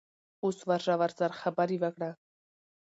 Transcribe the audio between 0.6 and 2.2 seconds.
ورشه ورسره خبرې وکړه.